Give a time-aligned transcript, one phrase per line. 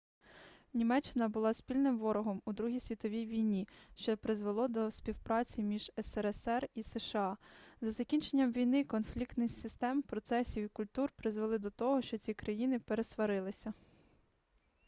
[0.73, 6.83] німеччина була спільним ворогом у другій світовій війні що призвело до співпраці між срср і
[6.83, 7.37] сша
[7.81, 13.73] з закінченням війни конфлікти систем процесів і культур призвели до того що ці країни пересварилися